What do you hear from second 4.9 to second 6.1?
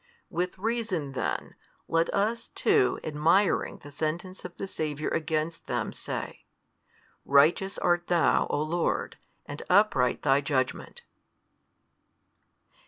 against them,